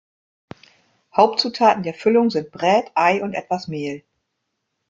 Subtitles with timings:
[1.15, 4.01] Hauptzutaten der Füllung sind Brät, Ei und etwas Mehl.